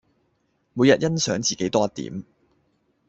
[0.73, 2.23] 每日欣賞自己多一點